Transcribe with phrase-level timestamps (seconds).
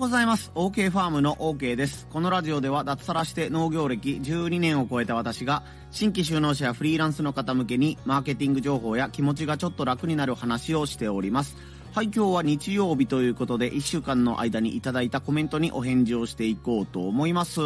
[0.00, 0.50] ございます。
[0.54, 2.06] OK ファームの OK です。
[2.10, 11.58] このラジオでは脱サラして農業歴12年を超えた私が新規就農者やフリーランスの方向けにマーケティング情報や気持ちがちょっと楽になる話をしております。
[11.92, 17.60] はい、今日は日曜日ということで1週間の間にいただいたコメントにお返事をしていこうと思います。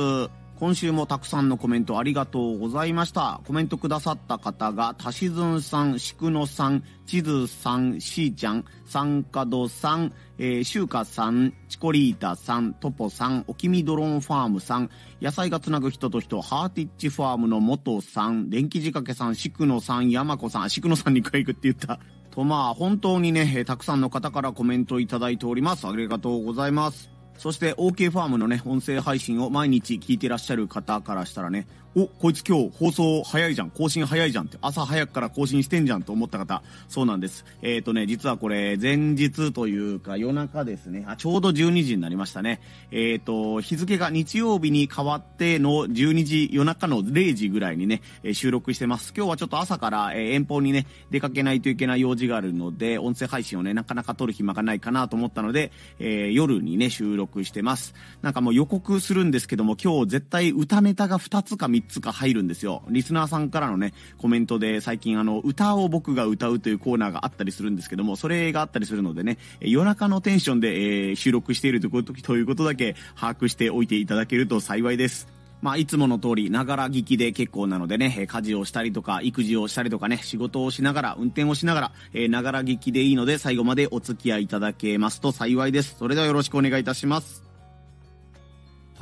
[0.56, 3.40] 今週もたくさんのコメントありがとうございました。
[3.44, 14.90] コメントくださった方が、たしずんさん、しくのさん、ちずさん、しーちゃん、さんかどさん、えー、しゅうかさん、チコリータさん、トポさん、おきみドローンファームさん、
[15.20, 21.98] 野菜がつなぐ人と人、ハーティッチファームの元さん、電気仕掛けさん、しくのさん、やまこさん、しくのさんに回行くって言った。
[22.30, 25.86] とまあ、本当にね、たくさんの方からコメントいただいております。
[25.86, 27.13] ありがとうございます。
[27.44, 31.66] そして OK ファームのね、音声配信を毎日聞いてらっしゃる方からしたらね、
[31.96, 37.44] お、こいつ今日放送早いじゃん、更新早いじゃんって、朝早くから更新してんじゃんと思った方、そうなんです。
[37.62, 42.60] えっ、ー、とね、実はこれ、前日というか夜中ですね、あ、ちょうど12時になりましたね。
[42.90, 49.14] えっ、ー、と、日付が日曜日に変わっての12時、夜中の0時ぐらいにね、え収録してます。
[49.16, 57.94] 今日はちょっと朝から、え遠方にね、出かけないといけない用事があるので、音声配信をね、なかなか撮る暇がないかなと思ったので、え夜にね、収録してます。
[58.20, 62.82] なんかもう予告するんですけども、今日絶対歌ネタが2つか3つか入るんですよ。
[62.88, 75.28] リスナーさんからのね、コメントで最近あの、歌を僕が歌うというコーナーがあったりするんですけども、それがあったりするのでね、夜中のテンションで、えー、収録しているというこということだけ把握しておいていただけると幸いです。
[75.64, 85.96] まあ、いつもの通り、ながら聞きで結構なのでね、家事をしたりとか、育児をしたりとかね、仕事をしながら、運転をしながら、えながら聞きでいいので、最後までお付き合いいただけますと幸いです。
[85.98, 87.43] それではよろしくお願いいたします。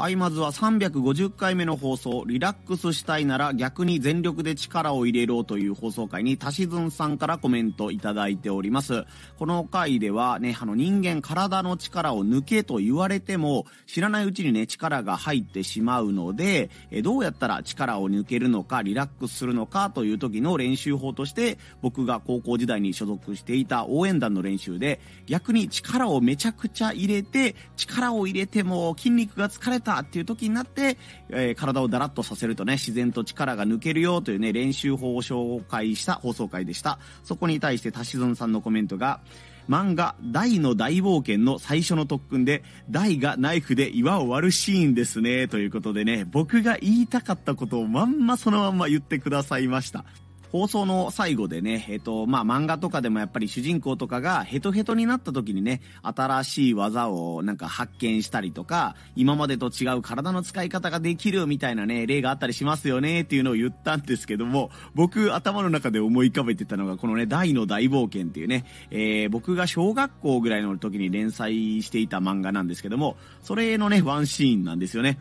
[0.03, 9.05] はい、まずは350回目の放送、リラックスしたいなら逆に全力で力を入れろという放送回に、たしずんさんからコメントいただいております。
[9.39, 30.97] この回ではね、あの人間体の力を抜けと言われても、知らないうちにね、力が入ってしまうので、えどうやったら力を抜けるのか、リラックスするのかという時の練習法として、僕が高校時代に所属していた応援団の練習で、逆に力をめちゃくちゃ入れて、力を入れても筋肉が疲れたっていう時になって、
[31.30, 36.98] えー、体をだらっとさせるとね、自然と力が抜けるよというね、練習法を紹介した放送回でした。
[37.25, 39.20] そこに対してタシズンさんのコメントが、
[39.69, 45.48] 漫画、大の大冒険の最初の特訓で、大がナイフで岩を割るシーンですね。
[45.48, 50.05] ということでね、僕が言いたかったことをまんまそのまんま言ってくださいました。
[50.52, 75.19] 放送の最後でね、えっ、と、まあ、漫画とかでもやっぱり主人公とかがヘトヘトになった時にね、新しい技をなんか発見したりとか、今までと違う体の使い方ができるみたいなね、例があったりしますよねっていうのを言ったんですけども、僕頭の中で思い浮かべてたのがこのね、大の大冒険っていうね、えー、僕が小学校ぐらいの時に連載していた漫画なんですけども、それのね、ワンシーンなんですよね。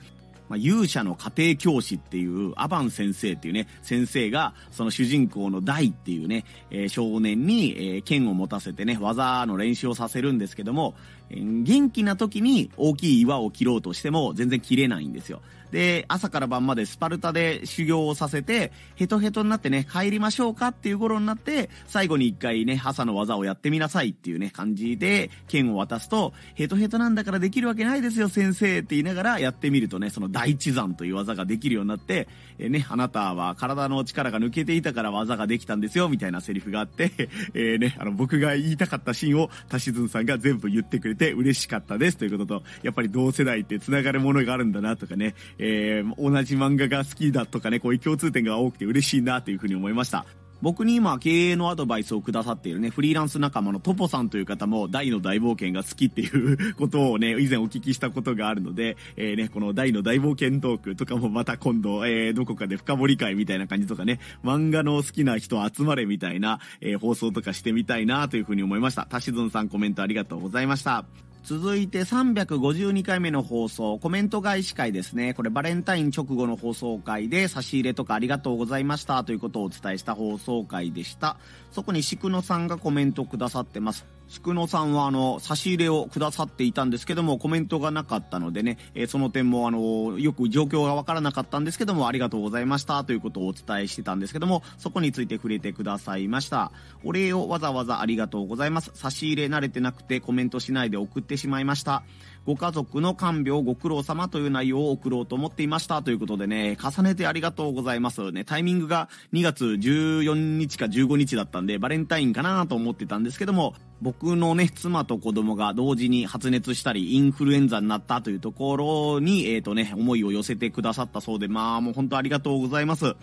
[0.51, 10.93] まあ、勇者の家庭教師っていうアバン先生っていうね、先生が、その主人公のダイっていうね、えー、少年に、えー、剣を持たせてね、技の練習をさせるんですけども、
[11.29, 15.41] えー、元気な時に大きい岩を切ろうとしても全然切れないんですよ。
[15.71, 32.27] で、朝から晩までスパルタで修行をさせて、ヘトヘトになってね、帰りましょうかっていう頃になって、最後に一回ね、朝の技をやってみなさいっていうね、感じで、剣を渡すと、ヘトヘトなんだからできるわけないですよ、先生って言いながらやってみるとね、その大地山という技ができるようになって、
[32.59, 37.11] えね、あなたは体の力が抜けていたから技ができたんですよ、みたいなセリフがあって、
[37.53, 50.25] え、ね、あの、僕が言いたかったシーンを、たしずんさんが全部言ってくれて嬉しかったですということと、やっぱり同世代って繋がるものがあるんだなとかね、えー、同じ漫画が好きだとかね、こういう共通点が多くて嬉しいなというふうに思いました。
[50.61, 69.07] 僕に今経営のアドバイスをくださっているね、フリーランス仲間のトポさんという方も大の大冒険が好きっていうことをね、 以前お聞きしたことがあるので、えー、ね、この大の大冒険トークとかもまた今度、えー、どこかで深掘り会みたいな感じとかね、漫画の好きな人集まれみたいな、えー、放送とかしてみたいなというふうに思いました。
[69.09, 71.05] たしずんさんコメントありがとうございました。
[71.43, 75.33] 続いて352回目の放送、コメント返し会ですね。
[75.33, 81.37] これバレンタイン直後の放送回で差し入れとかありがとうございましたということをお伝えした放送回でした。
[81.71, 84.05] そこにしくのさんがコメントくださってます。
[84.31, 96.71] つくのさんはあの差し入れをくださっていたんですけどもコメントがなかったのでね、えー、その点もあのよく状況がわからなかったんですけどもありがとうございましたということをお伝えしてたんですけどもそこについて触れてくださいました。
[97.03, 98.91] お礼をわざわざありがとうございます。
[98.93, 102.03] 差し入れ慣れてなくてコメントしないで送ってしまいました。
[102.45, 108.31] ご家族の看病ご苦労様という内容を送ろうと思っていましたということでね、重ねてありがとうございます。
[108.31, 123.15] ね、タイミングが2月14日か15日だったんで、バレンタインかなと思ってたんですけども、僕のね、妻と子供が同時に発熱したり、インフルエンザになったというところに、えっ、ー、とね、思いを寄せてくださったそうで、まあもう本当ありがとうございます。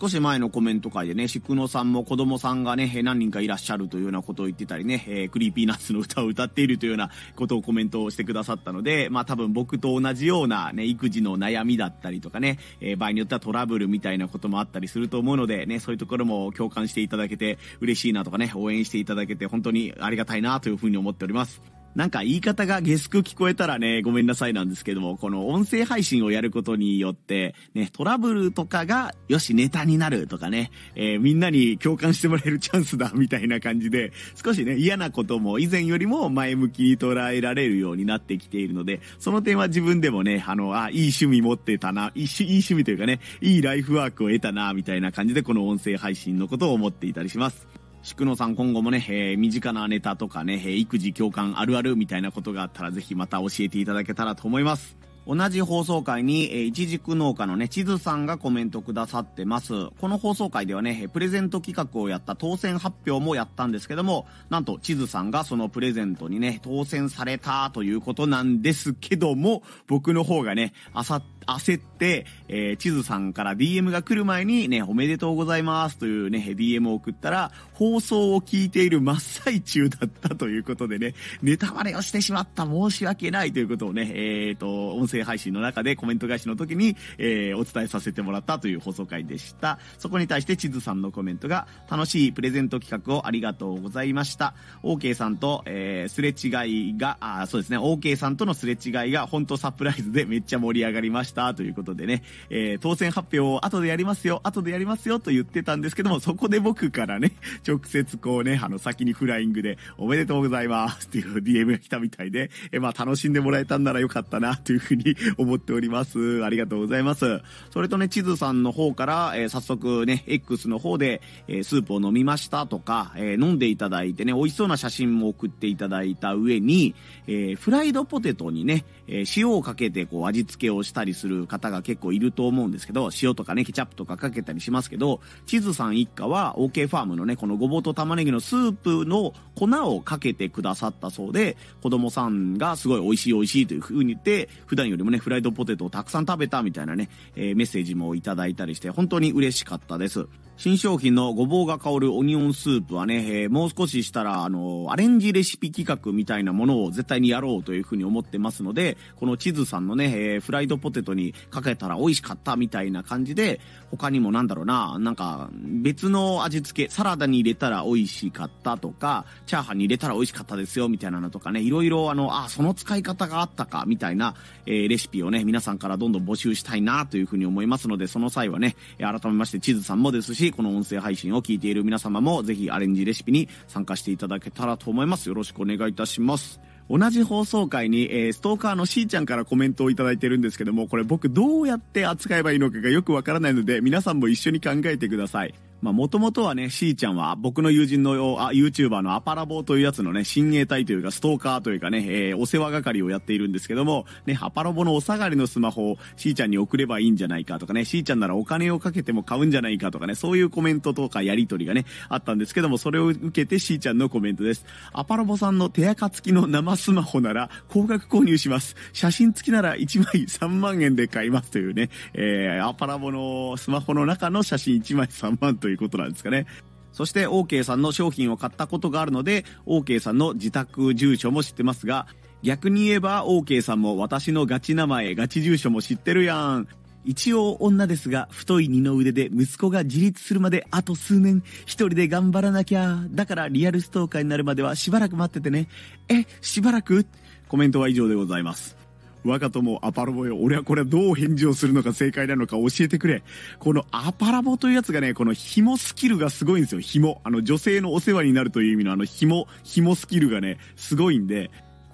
[0.00, 21.73] 少し前のコメント回でね、宿野さんも子供さんがね、何人かいらっしゃるというようなことを言ってたりね、えー、 Creepy Nuts の歌を歌っているというようなことをコメントをしてくださったので、まあ多分僕と同じようなね、育児の悩みだったりとかね、えー、場合によってはトラブルみたいなこともあったりすると思うのでね、そういうところも共感していただけて嬉しいなとかね、応援していただけて本当にありがたいなというふうに思っております。
[21.94, 34.12] なんか言い方がゲスく聞こえたらね、ごめんなさいなんですけども、この音声配信をやることによって、ね、トラブルとかが、よし、ネタになるとかね、えー、みんなに共感してもらえるチャンスだ、みたいな感じで、
[34.42, 47.73] 少しね、嫌なことも以前よりも前向きに捉えられるようになってきているので、その点は自分でもね、あの、あ、いい趣味持ってたな、いいいい趣味というかね、いいライフワークを得たな、みたいな感じで、この音声配信のことを思っていたりします。
[48.04, 55.03] 宿野さん今後もね、えー、身近なネタとかね、えー、育児共感あるあるみたいなことがあったらぜひまた教えていただけたらと思います。
[55.26, 59.72] 同じ放送回に、えー、一軸農家のね、地図さんがコメントくださってます。
[60.00, 89.78] この放送回ではね、プレゼント企画をやった当選発表もやったんですけども、なんと地図さんがそのプレゼントにね、当選されたということなんですけども、僕の方がね、あさ、焦って、えー、地図さんから DM が来る前にね、おめでとうございますというね、DM を送ったら、放送を聞いている真っ最中だったということでね、ネタバレをしてしまった申し訳ないということをね、えっ、ー、と、音声配信の中でコメント返しの時に、えー、お伝えさせてもらったという放送回でした。
[89.98, 94.54] そこに対して地図さんのコメントが、楽しいプレゼント企画をありがとうございました。
[94.82, 107.32] OK さんと、えー、すれ違いが、あ、そうですね、OK さんとのすれ違いが本当サプライズでめっちゃ盛り上がりましたということでね、えー、当選発表を後でやりますよ、後でやりますよと言ってたんですけども、そこで僕からね、
[107.66, 115.03] 直接こうね、あの先にフライングで、おめでとうございますっていう DM が来たみたいで、えー、まあ楽しんでもらえたんならよかったなというふうに
[115.38, 116.44] 思っております。
[116.44, 117.40] ありがとうございます。
[117.70, 126.94] それとね、地図さんの方から、えー、早速ね、X の方で、えー、スープを飲みましたとか、えー、飲んでいただいてね、美味しそうな写真も送っていただいた上に、
[127.26, 150.26] えフライドポテトにね、え塩をかけてこう味付けをしたりする方が結構いると思うんですけど、塩とかね、ケチャップとかかけたりしますけど、地図さん一家は OK ファームのね、このごぼうと玉ねぎのスープの粉をかけてくださったそうで、子供さんがすごい美味しい美味しいという風に言って、普段よよりもね、フライドポテトをたくさん食べたみたいなね、えー、メッセージもいただいたりして、本当に嬉しかったです。
[150.56, 163.60] 新商品のごぼうが香るオニオンスープはね、えー、もう少ししたら、あの、アレンジレシピ企画みたいなものを絶対にやろうというふうに思ってますので、この地図さんのね、えー、フライドポテトにかけたら美味しかったみたいな感じで、
[163.90, 174.36] 他にもなんだろうな、なんか別の味付け、サラダに入れたら美味しかったとか、チャーハンに入れたら美味しかったですよみたいなのとかね、いろいろあの、あ、その使い方があったかみたいな、
[174.66, 185.28] えー、レシピをね、皆さんからどんどん募集したいなというふうに思いますので、その際はね、改めまして地図さんもですし、この音声配信を聞いている皆様もぜひアレンジレシピに参加していただけたらと思います。
[185.28, 186.60] よろしくお願いいたします。
[186.90, 195.54] 同じ放送回に、えー、ストーカーのしーちゃんからコメントをいただいてるんですけども、これ僕どうやって扱えばいいのかがよくわからないので、皆さんも一緒に考えてください。
[195.84, 214.64] まあ、もともとはね、しーちゃんは僕の友人のあ YouTuber のアパラボというやつのね、親衛隊というかストーカーというかね、えー、お世話係をやっているんですけども、ね、アパラボのお下がりのスマホをしーちゃんに送ればいいんじゃないかとかね、しーちゃんならお金をかけても買うんじゃないかとかね、そういうコメントとかやりとりがね、あったんですけども、それを受けてしーちゃんのコメントです。
[214.94, 218.74] アパラボさんの手垢付きの生スマホなら高額購入します。
[218.94, 226.46] 写真付きなら1枚3万円で買いますというね、えー、アパラボのスマホの中の写真1枚3万ということなんですかね。
[226.92, 232.06] そして OK さんの商品を買ったことがあるので、OK さんの自宅住所も知ってますが、
[232.42, 236.68] 逆に言えば OK さんも私のガチ名前、ガチ住所も知ってるやん。
[237.04, 243.00] 一応女ですが、太い二の腕で息子が自立するまであと数年、一人で頑張らなきゃ。
[243.10, 245.68] だからリアルストーカーになるまではしばらく待っててね。
[246.08, 247.06] え、しばらく？
[247.48, 248.83] コメントは以上でございます。
[249.24, 250.36] 我が友アパラボよ。
[250.38, 253.22] 俺はこれはどう返事をするのか正解なのか教えてくれ。
[253.58, 256.80] このアパラボというやつがね、この紐スキルがすごいんですよ。
[256.80, 257.20] 紐。
[257.24, 261.50] あの女性のお世話になるという意味のあの紐、紐スキルがね、すごいんで、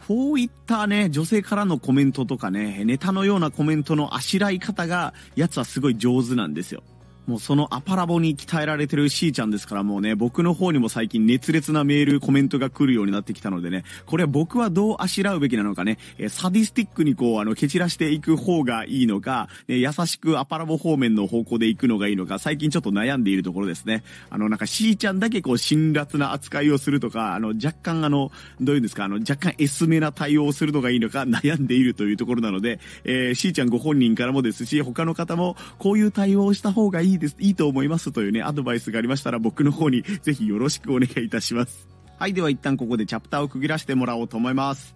[0.09, 6.83] こういったね、女性からのコメントとかね、ネタのようなコメントのあしらい方が、やつはすごい上手なんですよ。
[7.27, 24.03] もうそのアパラボに鍛えられてるしーちゃんですからもうね、僕の方にも最近熱烈なメール、コメントが来るようになってきたのでね、これは僕はどうあしらうべきなのかね、えサディスティックにこう、あの、蹴散らしていく方がいいのか、ね、優しくアパラボ方面の方向で行くのがいいのか、最近ちょっと悩んでいるところですね。
[24.31, 41.89] あの、なんかしーちゃんだけこう、辛辣な扱いをするとか、あの、若干あの、どういうんですか、あの、若干エスめな対応をするのがいいのか悩んでいるというところなので、えー、しーちゃんご本人からもですし、他の方もこういう対応をした方がいいいいです、いいと思いますますというね、アドバイスがありましたら僕の方にぜひよろしくお願いいたします。
[42.19, 44.95] はい、では一旦ここでチャプターを区切らせてもらおうと思います。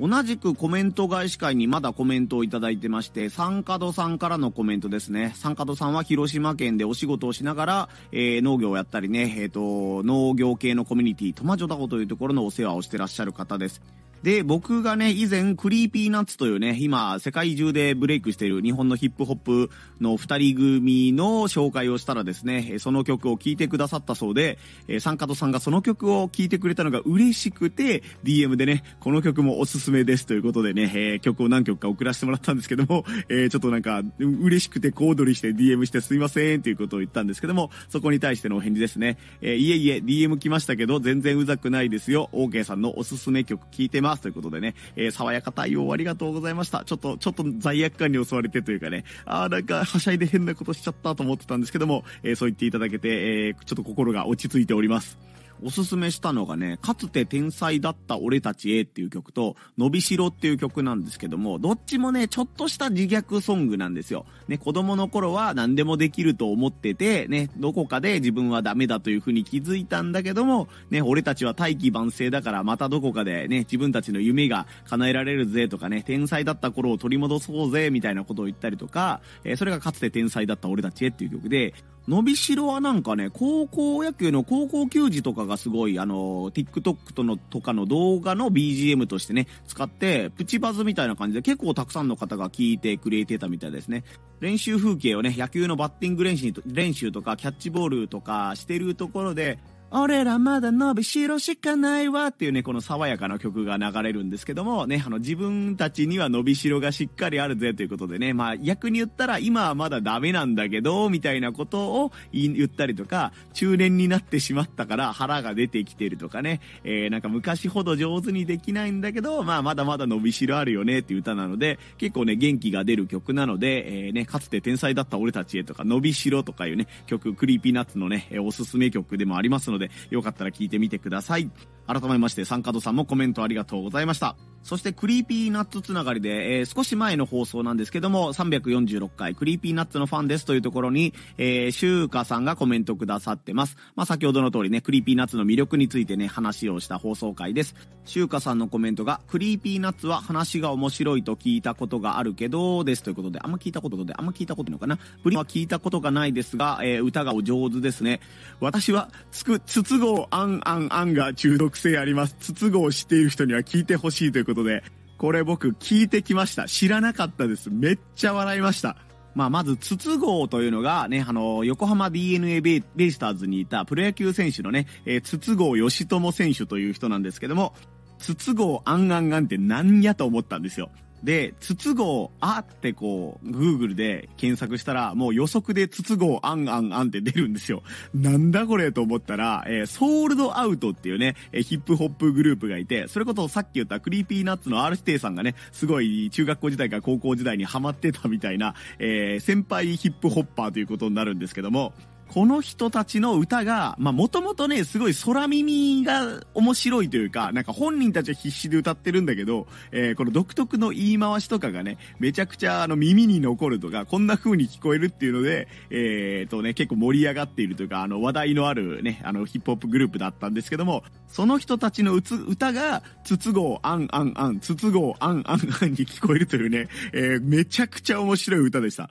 [0.00, 5.32] 同じくコメント返し会にまだコメントをいただいてまして、三角さんからのコメントですね。
[5.36, 13.82] 三角さんは広島県でお仕事をしながら、えー、農業をやったりね、えっ、ー、と、農業系のコミュニティ、トマジョダコというところのお世話をしてらっしゃる方です。
[14.22, 24.58] で、僕がね、以前、 Creepy Nuts というね、今、世界中でブレイクしている日本のヒップホップの二人組の紹介をしたらですね、その曲を聴いてくださったそうで、
[25.00, 39.18] サンカトさんがその曲を聴いてくれたのが嬉しくて、DM でね、この曲もおすすめですということでね、え、曲を何曲か送らせてもらったんですけども、え、ちょっとなんか、嬉しくて小躍りして DM してすいませんということを言ったんですけども、そこに対してのお返事ですね。
[39.40, 42.30] え、いえいえ、DM 来ましたけど、全然うざくないですよ。
[42.32, 44.11] OK さんのおすすめ曲聴いてます。
[44.12, 46.84] ますということでね、えー、爽やか対応ありがとうございました。
[46.84, 53.08] ちょっと、ちょっと罪悪感に襲われてというかね、あーなんか、はしゃいで変なことしちゃったと思ってたんですけども、えー、そう言っていただけて、
[53.46, 55.18] えー、ちょっと心が落ち着いております。
[55.64, 64.26] おすすめしたのがね、かつて天才だった俺たちへっていう曲と、伸びしろっていう曲なんですけども、どっちもね、ちょっとした自虐ソングなんですよ。
[64.48, 81.74] ね、子供の頃は何でもできると思ってて、ね、どこかで自分はダメだという風に気づいたんだけども、ね、俺たちは大器晩成だからまたどこかでね、自分たちの夢が叶えられるぜとかね、天才だった頃を取り戻そうぜみたいなことを言ったりとか、えー、それがかつて天才だった俺たちへっていう曲で、
[82.08, 94.02] 伸びしろはなんかね、高校野球の高校球児とかがすごい、あの、TikTok との、とかの動画の BGM としてね、使って、プチバズみたいな感じで結構たくさんの方が聞いてくれてたみたいですね。
[94.40, 99.60] 練習風景をね、野球のバッティング練習練習とか、キャッチボールとかしてるところで、
[99.94, 131.50] 俺らまだ伸びしろしかないわっていうね、この爽やかな曲が流れるんですけども、ね、あの自分たちには伸びしろがしっかりあるぜということでね、まあ逆に言ったら今はまだダメなんだけど、みたいなことを言ったりとか、中年になってしまったから腹が出てきてるとかね、えー、なんか昔ほど上手にできないんだけど、まあまだまだ伸びしろあるよねっていう歌なので、結構ね、元気が出る曲なので、えー、ね、かつて天才だった俺たちへとか、伸びしろとかいうね、曲、 Creepy Nuts のね、おすすめ曲でもありますので、で、よかったら聞いてみてください。
[131.86, 134.36] 改めまして、サンカドさんもコメントありがとうございました。
[134.62, 143.76] そして、 Creepy Nuts つながりで、えー、少し前の放送なんですけども、346回、 Creepy Nuts のファンですというところに、えー、シューカさんがコメントくださってます。
[143.96, 147.74] まあ、先ほどの通りね、 Creepy Nuts の魅力についてね、話をした放送回です。
[148.04, 154.98] シューカさんのコメントが、 Creepy Nuts は話が面白いと聞いたことがあるけど、ですということで、あんま聞いたことで、あんま聞いたことないのかな？
[155.24, 158.20] プリは聞いたことがないですが、えー、歌がお上手ですね。
[158.60, 162.36] 私は、つく、筒香あんあんあんが中毒性あります。
[162.38, 164.84] 筒香を知っている人には聞いてほしいということで、
[165.16, 166.68] これ僕聞いてきました。
[166.68, 167.70] 知らなかったです。
[167.70, 168.98] めっちゃ笑いました。
[169.34, 177.72] まあ、まず、筒香というのがね、あの、横浜 DNA ベイスターズにいたプロ野球選手のね、えー、筒香義友選手という人なんですけども、
[178.18, 180.90] 筒香あんあんあんって何やと思ったんですよ。
[181.22, 182.02] で、筒香
[182.40, 187.82] あってこう、Google で検索したら、もう予測で筒香あんあんあんって出るんですよ。
[188.14, 201.92] なんだこれと思ったら、えー、 SOUL'd OUT っていうね、えー、ヒップホップグループがいて、それこそさっき言った Creepy Nuts の R 指定さんがね、すごい中学校時代から高校時代にハマってたみたいな、えー、先輩ヒップホッパーということになるんですけども、
[202.32, 229.10] この人たちの歌が、まあ、もともとね、すごい空耳が面白いというか、なんか本人たちは必死で歌ってるんだけど、えー、この独特の言い回しとかがね、めちゃくちゃあの耳に残るとか、こんな風に聞こえるっていうので、えー、とね、結構盛り上がっているというか、あの話題のあるね、あのヒップホップグループだったんですけども、その人たちの歌が、筒香あんあんあん、筒香あんあんあんに聞こえるというね、えー、めちゃくちゃ面白い歌でした。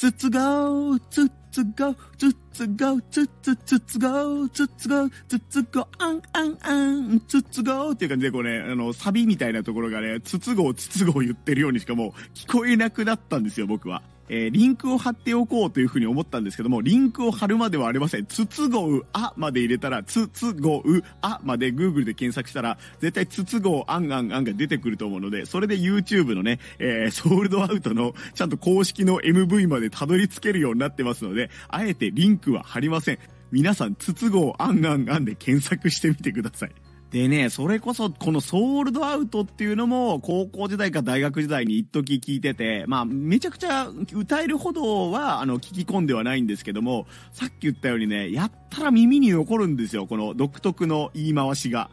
[0.00, 14.02] つつがお、つつがお、つつがお、つつつつがお、つつがお、つつがお、あんあんあん、つつがおっていう感じでこれ、あの、サビみたいなところがね、つつごうつつごう言ってるようにしかもう聞こえなくなったんですよ、僕は。
[14.30, 18.26] えー、リンクを貼っておこうというふうに思ったんですけども、リンクを貼るまではありません。
[18.26, 33.18] つつごうあまで入れたら、つつごうあまで Google で検索したら、絶対つつごうあんあんあんが出てくると思うので、それで YouTube のね、えー、ソールドアウトのちゃんと公式の MV までたどり着けるようになってますので、あえてリンクは貼りません。
[33.50, 36.70] 皆さん、つつごうあんあんあんで検索してみてください。
[37.10, 51.90] でね、それこそ、このソールドアウトっていうのも、高校時代か大学時代に一時聞いてて、まあ、めちゃくちゃ歌えるほどは、あの、聞き込んではないんですけども、さっき言ったようにね、やったら耳に残るんですよ、この独特の言い回しが。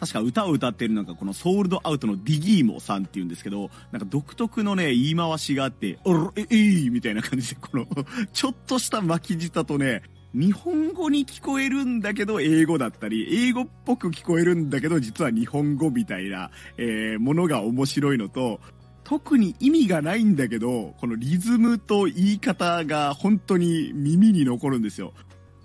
[0.00, 7.86] 確か歌を歌ってるのがこのソールドアウトのディギーモさんっていうんですけど、なんか独特のね、言い回しがあって、おろ、え、えー、みたいな感じで、この
[8.32, 10.02] ちょっとした巻き舌とね、
[10.36, 18.60] 日本語に聞こえるんだけど英語だったり、英語っぽく聞こえるんだけど実は日本語みたいな、えー、ものが面白いのと、
[19.02, 25.14] 特に意味がないんだけど、このリズムと言い方が本当に耳に残るんですよ。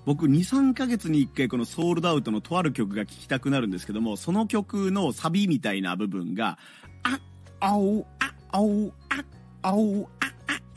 [0.06, 6.58] 僕2、3ヶ月に1回このソールドアウトのとある曲が聴きたくなるんですけども、その曲のサビみたいな部分が、
[7.04, 7.20] あ、
[7.60, 9.26] あお、あ、あお、あ、
[9.64, 10.28] あお、あ、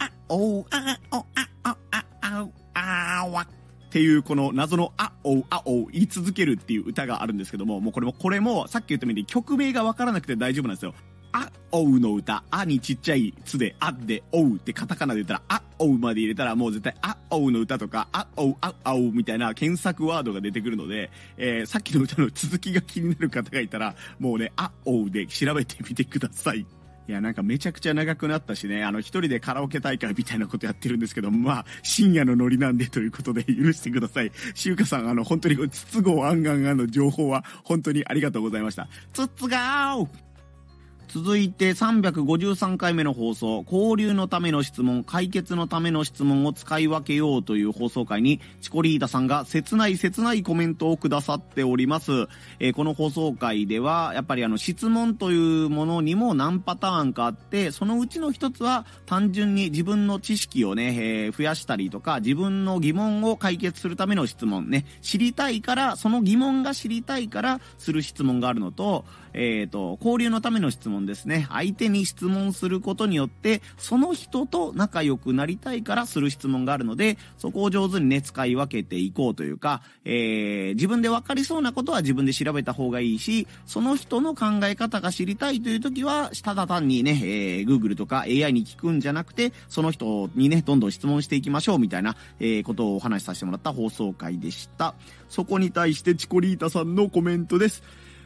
[0.01, 3.47] あ、あ、お、あ、お、あ、あ、あ、あ、ああ、わ、
[3.95, 10.95] ていうこの謎のあおうあおう言い続けるっていう歌があるんですけども、もうこれも、これもさっき言ったように曲名がわからなくて大丈夫なんですよ。
[11.31, 26.67] あ、おうの歌、あにちっちゃいつで、あで、おうってカタカナで言ったら、あ、おうまで入れたらもう絶対、あ、おうの歌とか、あ、おう、あ、おうみたいな検索ワードが出てくるので、えー、さっきの歌の続きが気になる方がいたら、もうね、あ、おうで調べてみてください。
[27.07, 34.33] いや、なんかめちゃくちゃ長くなったしね、あの、一人でカラオケ大会みたいなことやってるんですけど、まあ、深夜のノリなんでということで許してください。
[34.55, 38.89] しゅうかさん、あの、本当に、つつごあんがんがんの情報は、本当にありがとうございました。
[39.13, 40.09] つつがー
[41.15, 52.27] 続いて353回目の放送、交流のための質問、解決のための質問を使い分けようという放送回に、チコリータさんが切ない切ないコメントをくださっております。
[52.59, 71.47] えー、この放送回では、やっぱりあの質問というものにも何パターンかあって、そのうちの一つは単純に自分の知識をね、えー、増やしたりとか、自分の疑問を解決するための質問ね、知りたいから、その疑問が知りたいからする質問があるのと、えっ、ー、と、交流のための質問ですね。
[71.51, 94.95] 相手に質問することによって、その人と仲良くなりたいからする質問があるので、そこを上手にね、使い分けていこうというか、えー、自分で分かりそうなことは自分で調べた方がいいし、その人の考え方が知りたいという時は、ただ単にね、えー、Google とか AI に聞くんじゃなくて、その人にね、どんどん質問していきましょうみたいな、えー、ことをお話しさせてもらった放送回でした。
[95.29, 97.83] そこに対してチコリータさんのコメントです。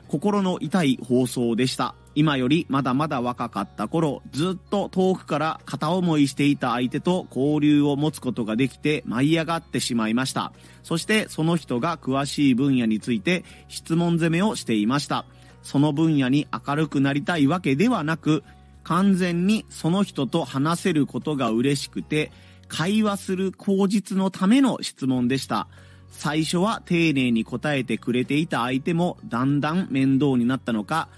[0.09, 1.95] 心の痛い放送でした。
[2.15, 10.53] 今よりまだまだ若かった頃、ずっと遠くから片思いしていた相手と交流を持つことができて舞い上がってしまいました。
[10.83, 15.27] そしてその人が詳しい分野について質問攻めをしていました。
[15.63, 18.43] その分野に明るくなりたいわけではなく、
[18.83, 22.33] 完全にその人と話せることが嬉しくて、
[22.69, 25.69] 会話する口実のための質問でした。
[26.11, 31.09] 最初は丁寧に答えてくれていた相手もだんだん面倒になったのか、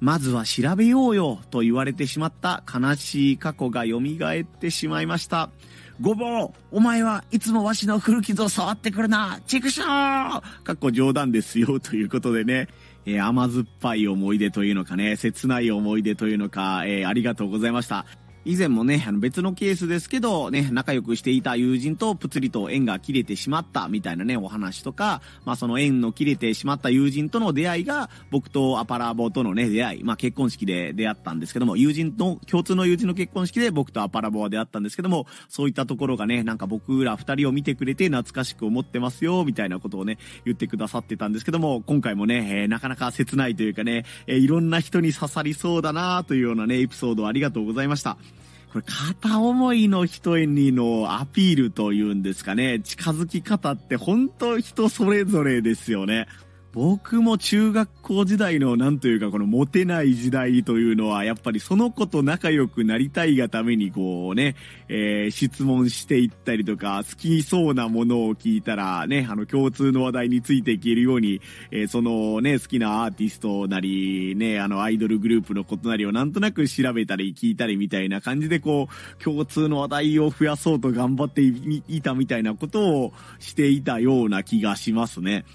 [0.00, 5.50] まずは調べようよと言われてしまった悲しい過去が蘇ってしまいました。
[6.00, 9.40] ごぼうお前はいつもわしの古傷を触ってくるな。
[9.46, 12.68] 畜生かっこ冗談ですよということでね、
[13.04, 18.06] えー、甘酸っぱい思い出というのかね、切ない思い出というのか、えー、ありがとうございました。
[18.48, 48.16] 以前もね、あの別のケースですけど、ね、仲良くしていた友人とぷつりと縁が切れてしまったみたいなね、お話とか、まあその縁の切れてしまった友人との出会いが、僕とアパラボとのね、出会い、まあ結婚式で出会ったんですけども、友人と、共通の友人の結婚式で僕とアパラボは出会ったんですけども、そういったところがね、なんか僕ら二人を見てくれて懐かしく思ってますよ、みたいなことをね、言ってくださってたんですけども、今回もね、えー、なかなか切ないというかね、えー、いろんな人に刺さりそうだなというようなね、エピソードありがとうございました。
[48.72, 56.26] これ片思いの人にのアピールというんですかね、近づき方って本当人それぞれですよね。
[56.72, 64.54] 僕も中学校時代のなんというかこのモテない時代というのはやっぱりその子と仲良くなりたいがためにこうね、
[64.88, 85.46] えー、質問していったりとか好きそうなものを聞いたらね、あの共通の話題についていけるように、えー、そのね、好きなアーティストなりね、あのアイドルグループのことなりをなんとなく調べたり聞いたりみたいな感じでこう共通の話題を増やそうと頑張っていたみたいなことをしていたような気がしますね。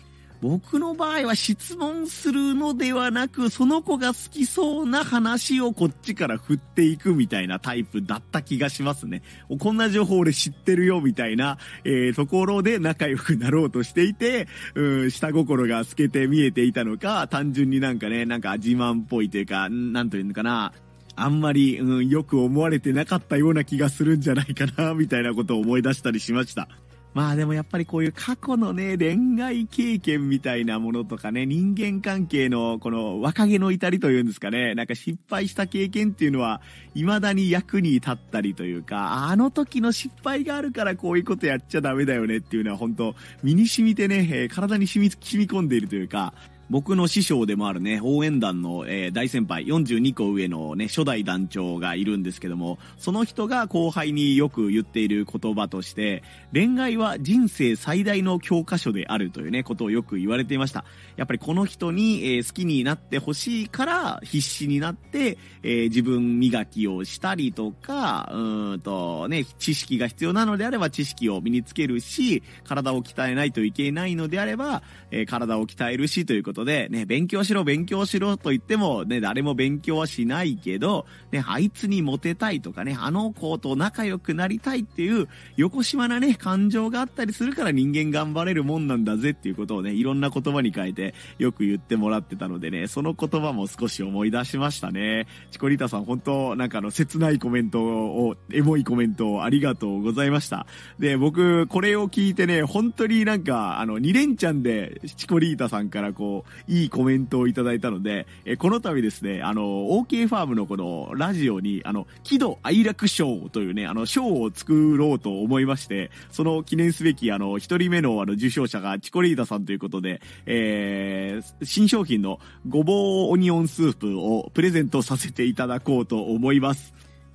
[0.43, 9.21] 僕の場合は質問するのではなく、その子が好きそうな話をこっちから振っていくみたいなタイプだった気がしますね。
[9.57, 20.73] こんな情報俺知ってるよみたいな、えー、ところで仲良くなろうとしていて、うん、下心が透けて見えていたのか、単純になんかね、なんか自慢っぽいというか、なんというのかな、
[21.15, 26.67] あんまり、うん、よく思われてなかったような気がするんじゃないかな、みたいなことを思い出したりしました。
[27.13, 36.61] まあでもやっぱりこういう過去のね、恋愛経験みたいなものとかね、人間関係のこの若気の至りというんですかね、なんか失敗した経験っていうのは、
[36.95, 46.33] 未だに役に立ったりというか、あの時の失敗があるからこういうことやっちゃダメだよねっていうのは本当身に染みてね、体に染み、染み込んでいるというか、
[46.73, 60.83] 僕の師匠でもあるね、応援団の、えー、大先輩、42個上のね、初代団長がいるんですけども、その人が後輩によく言っている言葉として、恋愛は人生最大の教科書であるというね、ことをよく言われていました。
[61.15, 74.81] やっぱりこの人に、えー、好きになってほしいから必死になって、えー、自分磨きをしたりとか、うんとね、知識が必要なのであれば知識を身につけるし、体を鍛えないといけないのであれば、
[75.11, 95.27] え、体を鍛えるしということで、ね、勉強しろ、勉強しろと言っても、ね、誰も勉強はしないけど、ね、あいつにモテたいとかね、あの子と仲良くなりたいっていう、横島なね、感情があったりするから人間頑張れるもんなんだぜっていうことをね、いろんな言葉に変えてよく言ってもらってたのでね、その言葉も少し思い出しましたね。
[95.51, 100.65] チコリータさん、本当なんかあの、切ないコメントを、エモいコメントをありがとうございました。
[100.99, 126.93] で、僕、これを聞いてね、本当になんか、あの、2連チャンで、チコリータさんからこう、いいコメントをいただいたので、えこの度ですね、あの、OK ファームのこのラジオに、あの、喜怒哀楽賞というね、あの、賞を作ろうと思いまして、その記念すべき、あの、一人目のあの、受賞者がチコリーダさんということで、えー、新商品のごぼうオニオンスープをプレゼントさせていただこうと思います。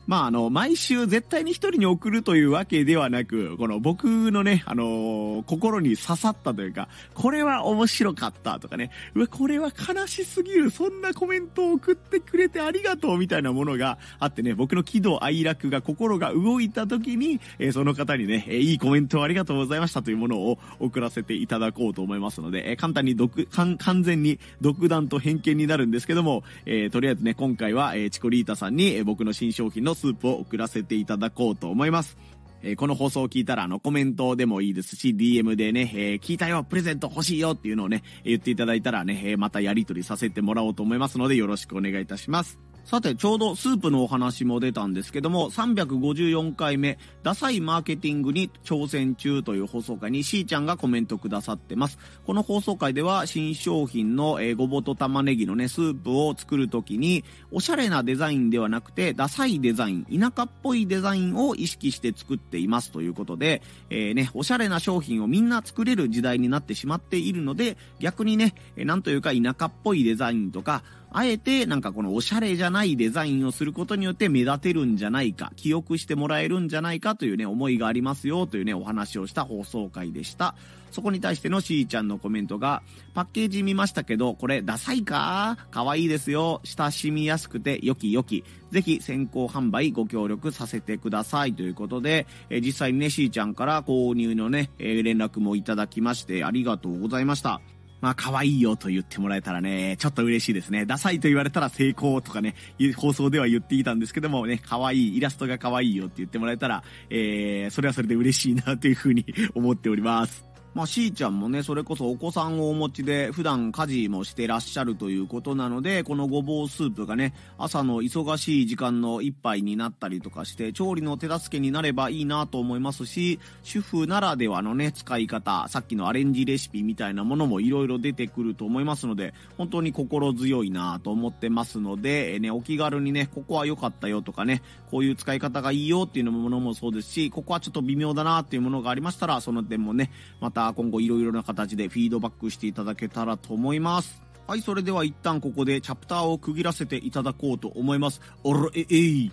[0.08, 32.16] まあ、あの、毎週絶対に一人に送るというわけではなく、この僕のね、あのー、心に刺さったというか、これは面白かったとかね、うわ、これは悲しすぎる、そんなコメントを送ってくれてありがとうみたいなものがあってね、僕の喜怒哀楽が心が動いた時に、えー、その方にね、えー、いいコメントをありがとうございましたというものを送らせていただこうと思いますので、え、簡単に独、完全に独断と偏見になるんですけども、え、とりあえずね、今回は、え、チコリータさんに、え、僕の新商品のスープを送らせていただこうと思います。
[32.62, 42.58] えー、この放送を聞いたら、あの、コメントでもいいですし、DM でね、えー、聞いたよ、プレゼント欲しいよっていうのをね、言っていただいたらね、えまたやり取りさせてもらおうと思いますので、よろしくお願いいたします。
[42.88, 51.98] さて、ちょうどスープのお話も出たんですけども、354回目、ダサいマーケティングに挑戦中という放送回にしーちゃんがコメントくださってます。
[52.24, 80.54] この放送回では新商品の、えー、ごぼと玉ねぎのね、スープを作るときに、おしゃれなデザインではなくて、ダサいデザイン、田舎っぽいデザインを意識して作っていますということで、えー、ね、おしゃれな商品をみんな作れる時代になってしまっているので、逆にね、えー、なんというか田舎っぽいデザインとか、あえてなんかこのおしゃれじゃないデザインをすることによって目立てるんじゃないか、記憶してもらえるんじゃないかというね、思いがありますよというね、お話をした放送回でした。
[80.90, 82.82] そこに対してのしーちゃんのコメントが、
[83.14, 85.58] パッケージ見ましたけど、これダサいか？
[85.70, 86.60] 可愛いですよ。
[86.64, 88.44] 親しみやすくて良き良き。
[88.70, 97.60] ぜひ先行販売ご協力させてくださいということで、え実際にね、しーちゃんから購入のね、え連絡もいただきましてありがとうございました。
[98.00, 100.86] まあ、可愛いよと言ってもらえたらね、ちょっと嬉しいですね。
[100.86, 102.54] ダサいと言われたら成功とかね、
[102.96, 110.47] 放送では言っていたんですけどもね、可愛い、イラストが可愛いよって言ってもらえたら、えー、それはそれで嬉しいなというふうに思っております。
[110.78, 134.62] まあ、しーちゃんもね、それこそお子さんをお持ちで、普段家事もしてらっしゃるということなので、このごぼうスープがね、朝の忙しい時間の一杯になったりとかして、調理の手助けになればいいなと思いますし、主婦ならではのね、使い方、さっきのアレンジレシピみたいなものもいろいろ出てくると思いますので、本当に心強いなと思ってますので、えね、お気軽にね、ここは良かったよとかね、
[134.92, 144.22] こういう使い方がいいよっていうものもそうですし、ここはちょっと微妙だなっていうものがありましたら、その点もね、また今後いろいろな形でフィードバックしていただけたらと思います。
[144.46, 148.20] はい、それでは一旦ここでチャプターを区切らせていただこうと思います。
[148.44, 149.32] おろ、え、えい。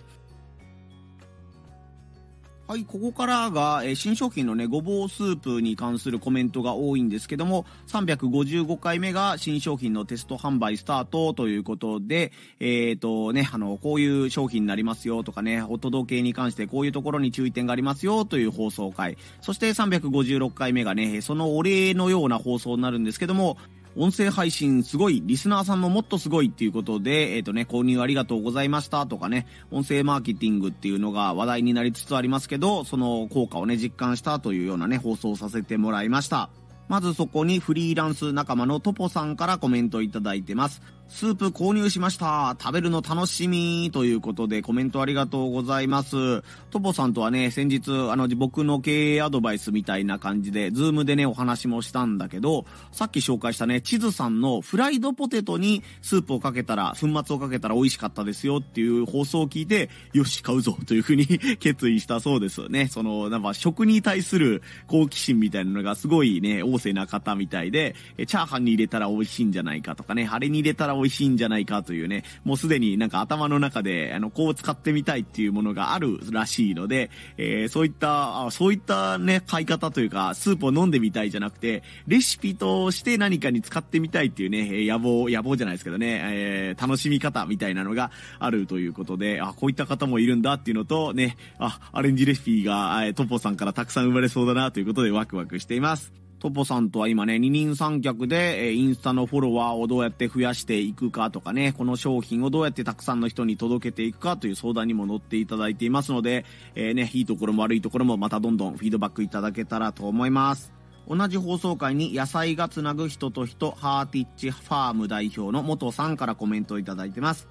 [2.68, 19.16] はい、ここからが、えー、新商品のね、ごぼうスープに関するコメントが多いんですけども、355回目が新商品のテスト販売スタートということで、えっ、ー、とね、あの、こういう商品になりますよとかね、お届けに関してこういうところに注意点がありますよという放送回。
[19.42, 23.58] そして356回目がね、そのお礼のような放送になるんですけども、
[23.98, 36.50] 音声配信すごい、リスナーさんももっとすごいっていうことで、えっ、ー、とね、購入ありがとうございましたとかね、音声マーケティングっていうのが話題になりつつありますけど、その効果をね、実感したというようなね、放送させてもらいました。
[36.88, 40.82] まずそこにフリーランス仲間のトポさんからコメントいただいてます。
[41.08, 42.56] スープ購入しました。
[42.60, 43.90] 食べるの楽しみ。
[43.92, 46.42] ということでコメントありがとうございます。
[46.70, 61.26] トポさんとはね、先日、あの、僕の経営アドバイスみたいな感じで、ズームでね、お話もしたんだけど、さっき紹介したね、地図さんのフライドポテトにスープをかけたら、粉末をかけたら美味しかったですよっていう放送を聞いて、よし、買うぞというふうに
[61.58, 62.88] 決意したそうですね。
[62.88, 67.94] その、なんか食に対する好奇心みたいなのがすごいね、旺盛な方みたいで、
[68.26, 96.25] チャーハンに入れたら美味しいんじゃないかとかね、あれに入れたら美味しいんじゃないかというね、もうすでになんか頭の中で、あの、こう使ってみたいっていうものがあるらしいので、えー、そういった、そういったね、買い方というか、スープを飲んでみたいじゃなくて、レシピとして何かに使ってみたいっていうね、野望、野望じゃないですけどね、えー、楽しみ方みたいなのがあるということで、あ、こういった方もいるんだっていうのと、ね、あ、アレンジレシピが、えー、トポさんからたくさん生まれそうだなということでワクワクしています。
[96.46, 106.44] トポさんとは今ね、二人三脚で、えインスタのフォロワーをどうやって増やしていくかとかね、この商品をどうやってたくさんの人に届けていくかという相談にも乗っていただいていますので、
[106.76, 110.72] えー、ね、いいところも悪いところもまたどんどんフィードバックいただけたらと思います。
[111.08, 117.48] 同じ放送回に野菜がつなぐ人と人、ハーティッチファーム代表の元さんからコメントをいただいてます。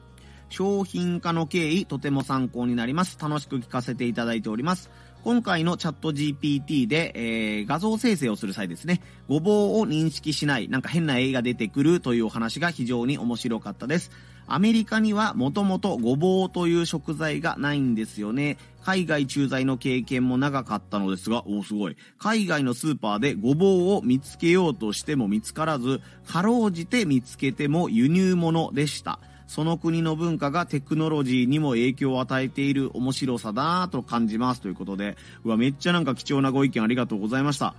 [0.48, 3.18] 商品化の経緯、とても参考になります。
[3.20, 4.90] 楽しく聞かせていただいております。
[5.26, 14.12] 今回のチャット GPT で、えー、画像生成をする際ですね、ごぼうを認識しない、なんか変な絵が出てくるというお話が非常に面白かったです。
[14.46, 18.60] アメリカにはもともとごぼうという食材がないんですよね。
[18.84, 21.98] 海外駐在の経験も長かったのですが、おすごい。
[22.20, 29.18] 海外のスーパーでごぼうを見つけようとしても見つからず、かろうじて見つけても輸入物でした。
[29.48, 37.76] その国の文化がテクノロジーにも影響を与えている面白さだなと感じますということで、うわ、めっちゃなんか貴重なご意見ありがとうございました。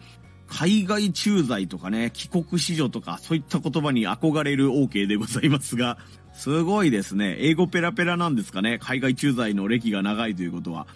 [0.49, 5.99] 海外駐在とかね、帰国子女とか、そういった言葉に憧れる OK でございますが、
[6.33, 7.37] すごいですね。
[7.41, 8.79] 英語ペラペラなんですかね。
[8.79, 10.87] 海外駐在の歴が長いということは。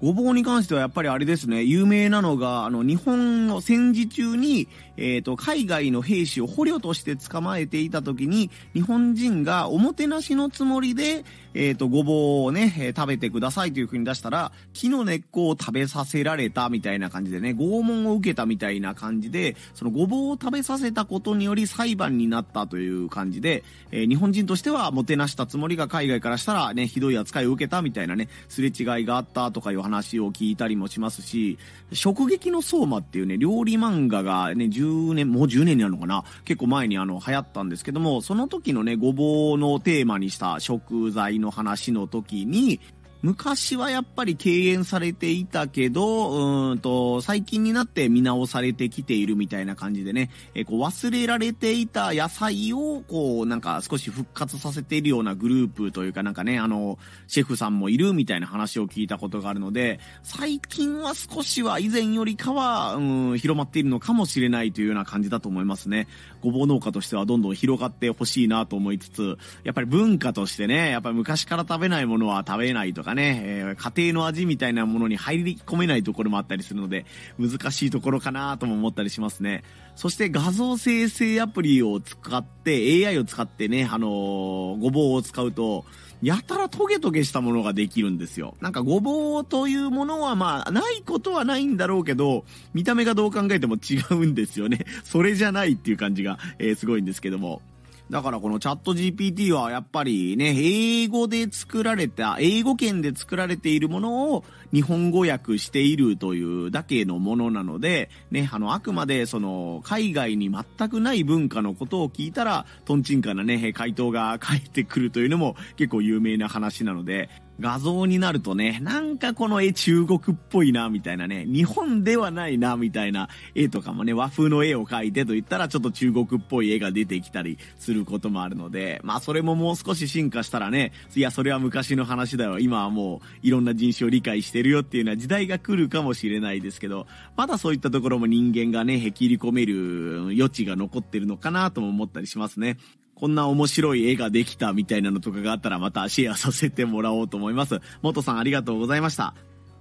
[0.00, 11.24] ごぼうに関してはやっぱりあれですね、有名なのが、あの、日本の戦時中に、えっ、ー、と、海外の兵士を捕虜として捕まえていた時に、日本人がおもてなしのつもりで、
[11.60, 31.58] えっ、ー、と、ごぼうをね、えー、食べてくださいという風に出したら、木の根っこを食べさせられたみたいな感じでね、拷問を受けたみたいな感じで、そのごぼうを食べさせたことにより裁判になったという感じで、え日本人としてはもてなしたつもりが海外からしたらね、ひどい扱いを受けたみたいなね、すれ違いがあったとかいう話を聞いたりもしますし、
[31.92, 42.80] 食撃の相馬っていうね、料理漫画がね、10年、もう10年になるのかな結構前にあの、流行ったんですけども、その時のね、ごぼうのテーマにした食材のの話の時に、
[43.20, 63.00] 昔はやっぱり敬遠されていたけど、うんと、最近になって見直されてきているみたいな感じでね、えこう忘れられていた野菜を、こう、なんか少し復活させているようなグループというかなんかね、あの、シェフさんもいるみたいな話を聞いたことがあるので、最近は少しは以前よりかは、う
[63.34, 66.06] ん、広まっているのかもしれないというような感じだと思いますね。
[66.40, 77.06] ごぼう農家としてはどんどん広がってほしいなと思いつつ、やっぱり文化としてね、やっぱり昔から食べないものは食べないとかかね、えー、家庭の味みたいなものに入り込めないところもあったりするので、
[77.38, 79.64] 難しいところかなとも思ったりしますね。
[79.96, 85.84] そして画像生成アプリを使って、AI を使ってね、あのー、ごぼうを使うと、
[86.20, 88.54] やたらトゲトゲしたものができるんですよ。
[88.60, 92.44] なんかごぼうというものはまあ、ないことはないんだろうけど、
[92.74, 94.84] 見た目がどう考えても違うんですよね。
[95.04, 97.62] それじゃないっていう感じが、えー、すごいんですけども。
[98.10, 117.28] だからこのチャット GPT はやっぱりね、英語で作られた、英語圏で作られているものを日本語訳しているというだけのものなので、ね、あの、あくまでその、海外に全くない文化のことを聞いたら、トンチンカなね、回答が返ってくるというのも結構有名な話なので、
[117.60, 132.58] 画像になるとね、なんかこの絵中国っぽいな、みたいなね、日本ではないな、みたいな絵とかもね、和風の絵を描いてと言ったら、ちょっと中国っぽい絵が出てきたりすることもあるので、まあそれももう少し進化したらね、いや、それは昔の話だよ。
[132.60, 142.76] 今はもういろんな人種を理解してるよっていうような時代が来るかもしれないですけど、まだそういったところも人間がね、へきり込める余地が残ってるのかなとも思ったりしますね。
[143.18, 147.80] こんな面白い絵ができたみたいなのとかがあったらまたシェアさせてもらおうと思います。
[148.00, 149.34] 元さんありがとうございました。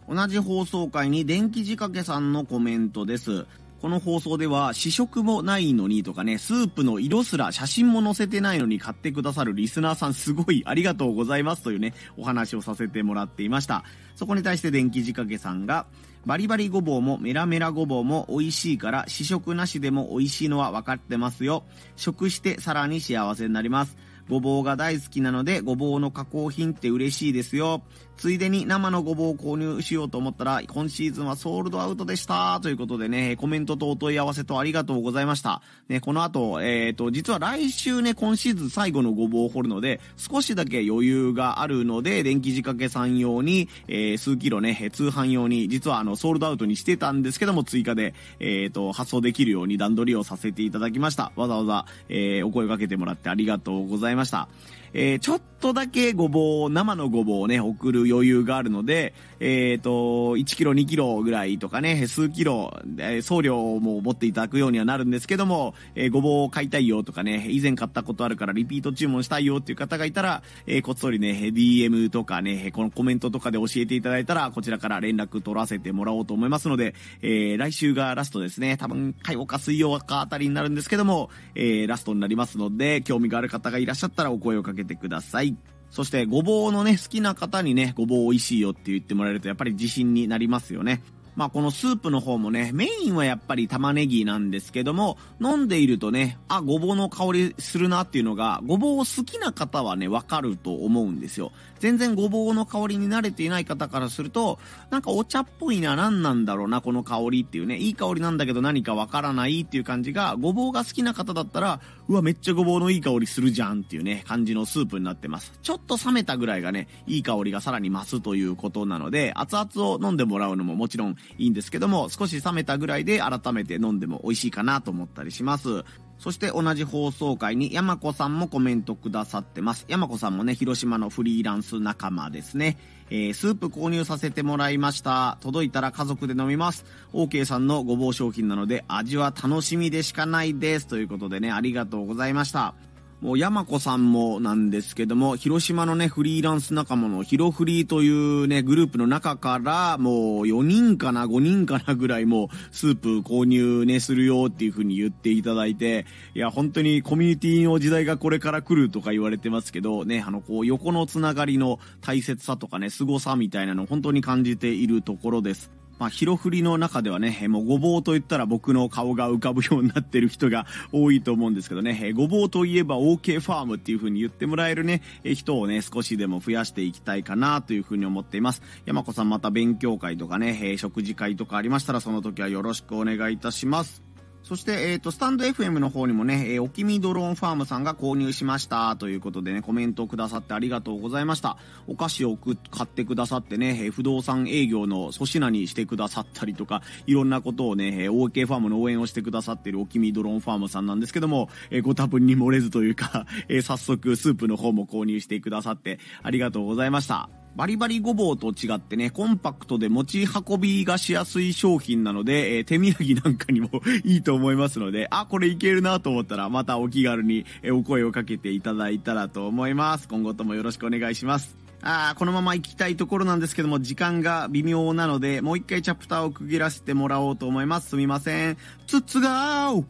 [0.09, 3.45] 同じ放送回に電気仕掛けさんのコメントです。
[3.79, 13.83] この放送では試食もないのにとかね、スープの色すら写真も載せてないのに買ってくださるリスナーさんすごいありがとうございますというね、お話をさせてもらっていました。
[14.15, 15.85] そこに対して電気仕掛けさんが、
[16.25, 21.63] バリバリごぼうもメラメラごぼうも美味しいから試食なしでも美味しいのは分かってますよ。
[21.95, 23.97] 食してさらに幸せになります。
[24.29, 27.81] ごぼうが大好きなので、ごぼうの加工品って嬉しいですよ。
[28.17, 32.59] ついでに生のごぼうを購入しようと思ったら、今シーズンはソールドアウトでした。
[32.61, 35.61] ということでね、コメントとお問い合わせとありがとうございました。
[35.87, 51.31] ね、この後、えっ、ー、と、実は来週ね、今シーズン最後のごぼうを掘るので、少しだけ余裕があるので、電気仕掛けさん用に、えー、数キロね、通販用に、実はあの、ソールドアウトにしてたんですけども、追加で、えっ、ー、と、発送できるように段取りをさせていただきました。
[51.35, 54.47] わざわざ、えお声掛けてもらってありがとうございました。
[54.93, 78.77] えー、ちょっととだけごぼう、生のごぼうをね、送る余裕があるので、えっ、ー、と、1キロ、2キロぐらいとかね、数キロ、えー、送料も持っていただくようにはなるんですけども、えー、ごぼうを買いたいよとかね、以前買ったことあるからリピート注文したいよっていう方がいたら、えー、こっそりね、DM とかね、このコメントとかで教えていただいたら、こちらから連絡取らせてもらおうと思いますので、えー、来週がラストですね。
[78.77, 85.56] 多分、火曜か水曜かあたりになるんですけども、えー、ラストになりますので、興味がある方がいらっしゃったらお声をかけてください。
[85.89, 91.01] そして、ごぼうのね、好きな方にね、ごぼう美味しいよって言ってもらえると、やっぱり自信になりますよね。
[91.37, 101.51] まあこのスープの方もね、メインはやっぱり玉ねぎなんですけども、飲んでいるとね、あ、ごぼうの香りするなっていうのが、ごぼう好きな方はね、わかると思うんですよ。
[101.79, 104.57] 全然ごぼうの香りに慣れていない方からすると、
[104.89, 115.53] なんかお茶っぽいな、何なんだろうな、この香りっていうね、いい香りなんだけど何かわからないっていう感じが、ごぼうが好きな方だったら、うわ、めっちゃごぼうのいい香りするじゃんっていうね、感じのスープになってます。
[115.61, 125.83] ちょっと冷めたぐらいがね、いい香りがさらに増すということなので、熱々を飲んでもらうのももちろんいいんですけども、少し冷めたぐらいで改めて飲んでも美味しいかなと思ったりします。
[126.19, 129.85] そして同じ放送回に山子さんもコメントくださってます。
[129.87, 132.77] 山子さんもね、広島のフリーランス仲間ですね。
[133.09, 135.37] えー、スープ購入させてもらいました。
[135.41, 136.85] 届いたら家族で飲みます。
[137.13, 140.87] OK さんのごぼう商品なので味は楽しみでしかないです。
[140.87, 142.73] ということでね、ありがとうございました。
[143.19, 165.76] もう山子さんもなんですけども、広島のね、フリーランス仲間のヒロフリーというね、グループの中から、もう4人かな、5人かなぐらいもうスープ購入ね、するよっていう風に言っていただいて、いや、本当にコミュニティの時代がこれから来るとか言われてますけど、ね、あの、こう、横のつながりの大切さとかね、凄さみたいなの本当に感じているところです。
[165.99, 178.61] まあ、広振りの中ではね、もうごぼうと言ったら僕の顔が浮かぶようになってる人が多いと思うんですけどね、ごぼうといえば OK ファームっていう風に言ってもらえるね、人をね、少しでも増やしていきたいかなという風に思っています。
[178.85, 184.06] 山子さんまた勉強会とかね、食事会とかありましたらその時はよろしくお願いいたします。
[184.47, 191.57] そして、えっ、ー、と、スタンド FM の方にもね、えー、おきみドローンファームさんが購入しましたということでね、コメントをくださってありがとうございました。
[191.85, 192.55] お菓子を買
[192.85, 207.36] ってくださってね、えー、不動産営業の粗品にしてくださったりとか、いろんなことをね、えー、OK ファームの応援をしてくださっているおきみドローンファームさんなんですけども、えー、ご多分に漏れずというか、えー、早速スープの方も購入してくださってありがとうございました。
[207.57, 213.69] バリバリごぼうと違ってね、コンパクトで持ち運びがしやすい商品なので、えー、手土産なんかにも
[214.03, 220.07] いいと思いますので、あ、これいけるなと思ったら、またお気軽にお声をかけていただいたらと思います。
[220.07, 221.57] 今後ともよろしくお願いします。
[221.81, 227.89] あこのまま行きたいところなんですけども、時間が微妙なので、もう一回チャプターを区切らせてもらおうと思います。
[227.89, 228.57] すみません。
[228.85, 229.83] つつがー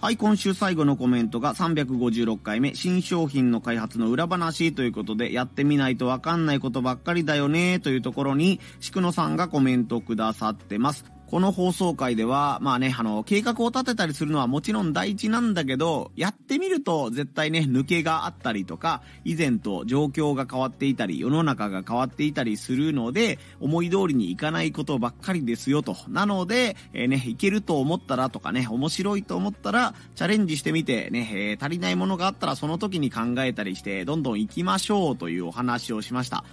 [0.00, 11.04] はい、今週最後のコメントが356回目、新商品の開発の裏話ということで、やってみないとわかんないことばっかりだよね、というところに、しくのさんがコメントくださってます。
[11.30, 25.96] この放送回では、まあね、あの、計画を立てたりするのはもちろん大事なんだけど、やってみると絶対ね、抜けがあったりとか、以前と状況が変わっていたり、世の中が変わっていたりするので、思い通りにいかないことばっかりですよと。
[26.08, 36.44] なので、えー、ね、いけると思ったらとかね、面白いと思ったら、チャレンジしてみて、ね、えー、足りないものがあったらその時に考えたりして、どんどん行きましょうというお話をしました。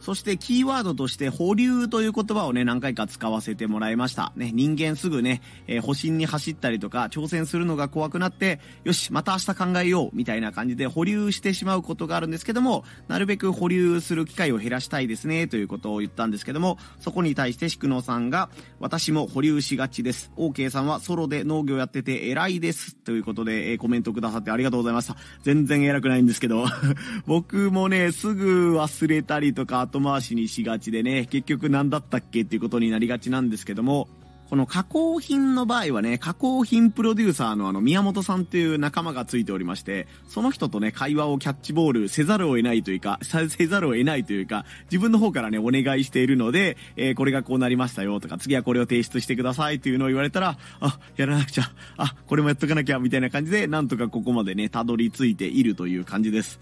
[0.00, 4.32] そしてキーワードとして保留という言葉をね、何回か使わせてもらいました。
[4.34, 20.32] ね、人間すぐね、えー、保身に走ったりとか、挑戦するのが怖くなって、よし、また明日考えよう、みたいな感じで保留してしまうことがあるんですけども、なるべく保留する機会を減らしたいですね、ということを言ったんですけども、そこに対して宿野さんが、私も保留しがちです。
[20.36, 22.96] OK さんはソロで農業やってて偉いです。
[22.96, 25.16] ということで、えー、コメントくださってありがとうございました。
[25.42, 26.64] 全然偉くないんですけど、
[27.26, 34.08] 僕もね、すぐ忘れたりとか、後回しにしがちでね、結局何だったっけっていうことになりがちなんですけども、
[34.48, 56.58] この加工品の場合はね、加工品プロデューサーのあの宮本さんっていう仲間がついておりまして、その人とね、会話をキャッチボールせざるを得ないというか、せざるを得ないというか、自分の方からね、お願いしているので、えー、これがこうなりましたよとか、次はこれを提出してくださいっていうのを言われたら、あ、やらなくちゃ、あ、これもやっとかなきゃ、みたいな感じで、なんとかここまでね、たどり着いているという感じです。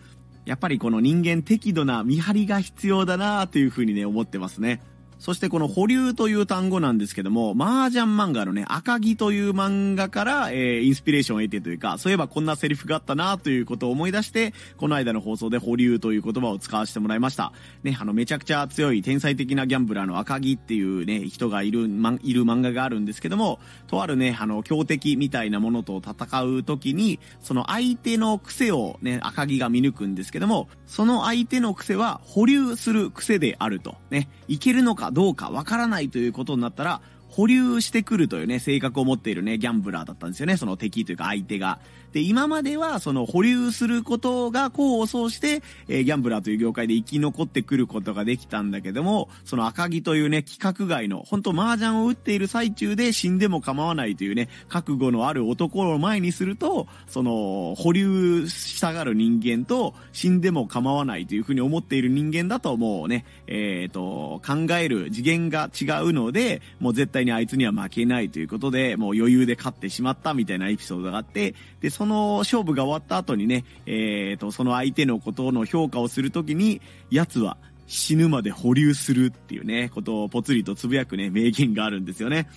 [0.48, 4.80] やっぱりこの人間適度な見張りが必要だなというふうにね、思ってますね。
[5.18, 17.52] そしてこの保留という単語なんですけども、麻雀漫画のね、赤木という漫画から、えー、インスピレーションを得てというか、そういえばこんなセリフがあったなということを思い出して、この間の放送で保留という言葉を使わせてもらいました。
[17.82, 23.58] ね、あの、めちゃくちゃ強い天才的なギャンブラーの赤木っていうね、人がいる、ま、いる漫画があるんですけども、
[23.88, 33.96] とあるね、あの、強敵みたいなものと戦う時に、その相手の癖をね、赤木が見抜くんですけども、その相手の癖は保留する癖であると。
[34.10, 41.78] ね、いけるのかどうかわからないということになったら、保留してくるというね、性格を持っているね、ギャンブラーだったんですよね、その敵というか相手が。
[42.12, 76.80] で、今まではその保留することが功を奏して、えー、ギャンブラーという業界で生き残ってくることができたんだけども、その赤木というね、規格外の、本当麻雀を打っている最中で死んでも構わないというね、覚悟のある男を前にすると、その、保留したがる人間と死んでも構わないというふうに思っている人間だともうね、えっ、ー、と、考える次元が違うので、もう絶対にあいつには負けないということで、もう余裕で勝ってしまったみたいなエピソードがあって、で、そのの勝負が終わった後にね、えーと、その相手のことの評価をするときに、
[77.10, 77.56] 奴は
[77.86, 82.48] 死ぬまで保留するっていうね、ことをぽつりとつぶやくね、名言があるんですよね。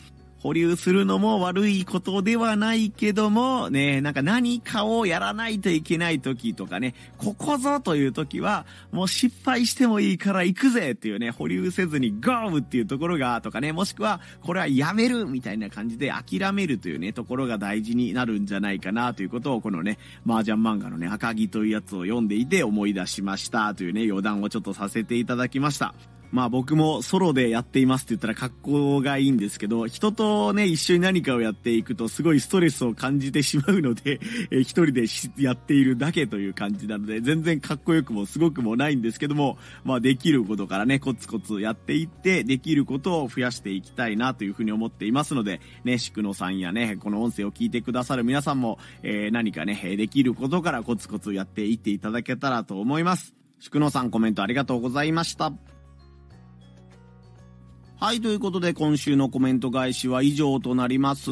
[0.42, 25.94] 保留するのも悪いことではないけども、ね、なんか何かをやらないといけない時とかね、ここぞという時は、もう失敗してもいいから行くぜっていうね、保留せずにゴーっていうところが、とかね、もしくは、これはやめるみたいな感じで諦めるというね、ところが大事になるんじゃないかなということを、このね、麻雀漫画のね、赤木というやつを読んでいて思い出しましたというね、余談をちょっとさせていただきました。
[26.32, 34.20] まあ僕もソロでやっていますって言ったら格好がいいんですけど、人とね、一緒に何かをやっていくとすごいストレスを感じてしまうので、
[34.52, 35.06] え一人で
[35.38, 53.36] やっているだけという感じなので、全然かっこよくもすごくもないんですけども、まあできることからね、コツコツやっていって、できることを増やしていきたいなというふうに思っていますので、ね、宿野さんやね、この音声を聞いてくださる皆さんも、えー、何かね、できることからコツコツやっていっていただけたらと思います。
[53.60, 55.71] 宿野さんコメントありがとうございました。
[58.04, 61.30] はい、ということで今週のコメント返しは以上となります。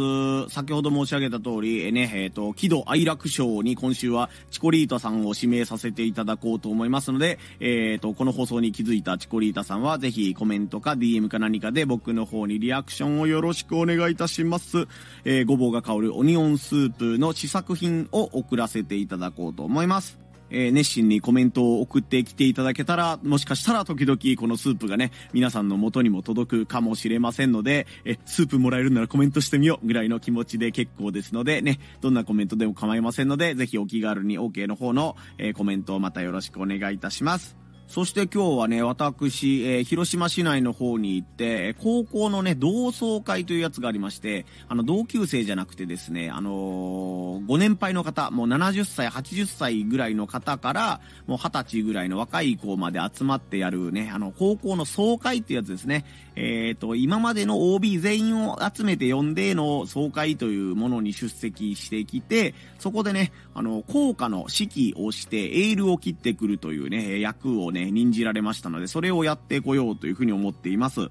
[0.49, 14.85] 先ほど申し上げた通り、えね、えっ、ー、と、喜怒哀楽賞に今週はチコリータさんを指名させていただこうと思いますので、えっ、ー、と、この放送に気づいたチコリータさんはぜひコメントか DM か何かで僕の方にリアクションをよろしくお願いいたします。
[15.25, 20.28] えー、ごぼうが香るオニオンスープの試作品を送らせていただこうと思います。
[20.49, 37.68] えー、熱心にコメントを送ってきていただけたら、もしかしたら時々このスープがね、皆さんの元にも届くかもしれませんので、え、スープもらえるならコメントしてみようぐらいの気持ちで結構ですのでね、どんなコメントでも構いませんので、ぜひお気軽に OK の方の、えー、コメントをまたよろしくお願いいたします。
[37.89, 56.05] そして今日はね、私、えー、広島市内の方に行って、高校のね、同窓会というやつがありまして、あの、同級生じゃなくてですね、あのー、ご年配の方、もう70歳、80歳ぐらいの方から、もう20歳ぐらいの若い子まで集まってやるね、あの、高校の総会ってやつですね。
[56.35, 71.09] えっ、ー、と、今までの OB 全員を集めて呼んでの総会というものに出席してきて、そこでね、あの、効果の指揮をして、エールを切ってくるというね、役をね、ね、任じられましたので、それをやってこようというふうに思っています。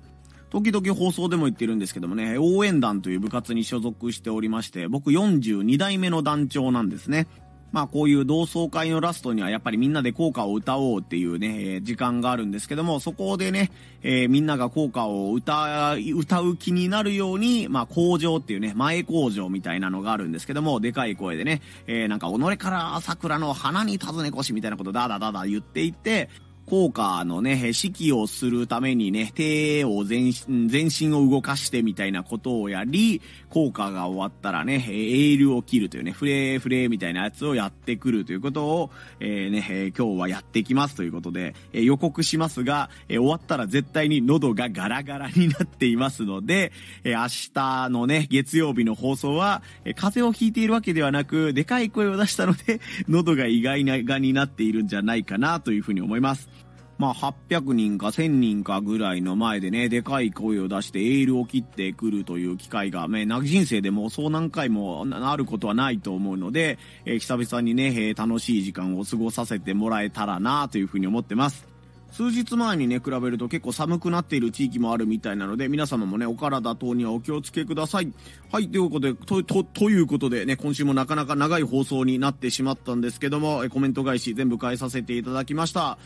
[0.51, 7.27] 時々放送でも言ってるんですけどもね、応援団という部活に所属しておりまして、僕42代目の団長なんですね。
[7.71, 13.71] まあこういう同窓会のラストにはやっぱりみんなで校歌を歌おうっていうね、えー、時間があるんですけども、そこでね、
[14.03, 26.31] えー、みんなが校歌を歌、歌う気になるように、まあ工場っていうね、前工場みたいなのがあるんですけども、でかい声でね、えー、なんか己から桜の花に尋ね越しみたいなことだだだだ言っていって、
[26.69, 56.58] 効果のね、指揮をするためにね、手を全身を動かしてみたいなことをやり、効果が終わったらね、エールを切るというね、フレーフレーみたいなやつをやってくるということを、えー、ね、え、今日はやってきますということで、え、予告しますが、え、終わったら絶対に喉がガラガラになっていますので、え、明日のね、月曜日の放送は、え、風邪をひいているわけではなく、でかい声を出したので、喉が意外ながになっているんじゃないかなというふうに思います。
[56.99, 71.69] まあ、800人か1000人かぐらいの前でね、でかい声を出してエールを切ってくるという機会が、ね、人生でもそう何回もあることはないと思うので、えー、久々にね、えー、楽しい時間を過ごさせてもらえたらなというふうに思ってます。
[72.11, 78.13] 数日前にね、比べると結構寒くなっている地域もあるみたいなので、皆様もね、お体等にはお気をつけください。
[78.51, 85.99] はい、ということで、と、と、ということでね、今週もなかなか長い放送になってしまったんですけども、コメント返し全部返させていただきました。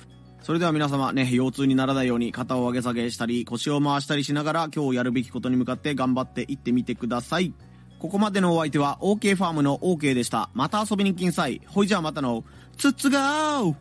[0.42, 7.54] それでは皆様ね、腰痛にならないように肩を上げ下げしたり、腰を回したりしながら今日やるべきことに向かって頑張っていってみてください。
[8.00, 10.50] ここまでのお相手は OK ファームの OK でした。
[10.52, 11.60] また遊びに来んさい。
[11.66, 12.42] ほいじゃあまたの、
[12.76, 13.74] つっつがー